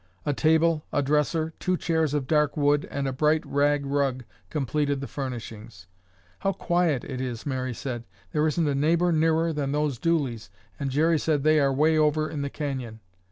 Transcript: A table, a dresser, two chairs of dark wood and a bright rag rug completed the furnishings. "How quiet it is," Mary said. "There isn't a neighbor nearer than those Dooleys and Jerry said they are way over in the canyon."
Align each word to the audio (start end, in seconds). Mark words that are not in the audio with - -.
A 0.25 0.33
table, 0.33 0.83
a 0.91 1.03
dresser, 1.03 1.53
two 1.59 1.77
chairs 1.77 2.15
of 2.15 2.25
dark 2.25 2.57
wood 2.57 2.87
and 2.89 3.07
a 3.07 3.13
bright 3.13 3.45
rag 3.45 3.85
rug 3.85 4.23
completed 4.49 4.99
the 4.99 5.05
furnishings. 5.05 5.85
"How 6.39 6.53
quiet 6.53 7.03
it 7.03 7.21
is," 7.21 7.45
Mary 7.45 7.75
said. 7.75 8.05
"There 8.31 8.47
isn't 8.47 8.67
a 8.67 8.73
neighbor 8.73 9.11
nearer 9.11 9.53
than 9.53 9.73
those 9.73 9.99
Dooleys 9.99 10.49
and 10.79 10.89
Jerry 10.89 11.19
said 11.19 11.43
they 11.43 11.59
are 11.59 11.71
way 11.71 11.99
over 11.99 12.27
in 12.27 12.41
the 12.41 12.49
canyon." 12.49 12.99